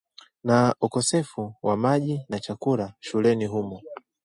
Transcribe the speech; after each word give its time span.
na 0.43 0.75
ukosefu 0.81 1.55
wa 1.61 1.77
maji 1.77 2.25
na 2.29 2.39
chakula 2.39 2.93
shuleni 2.99 3.45
humo 3.45 3.81